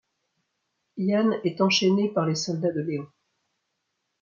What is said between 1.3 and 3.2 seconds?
est enchaîné par les soldats de Léon.